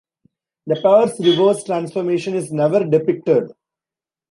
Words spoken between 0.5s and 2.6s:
The pair's reverse transformation is